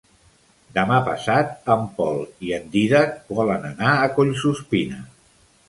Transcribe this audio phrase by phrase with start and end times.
[0.77, 2.17] Demà passat en Pol
[2.47, 5.03] i en Dídac volen anar a Collsuspina.